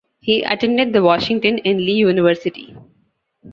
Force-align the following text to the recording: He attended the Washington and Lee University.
He 0.19 0.41
attended 0.41 0.93
the 0.93 1.03
Washington 1.03 1.59
and 1.63 1.77
Lee 1.79 1.93
University. 1.93 2.75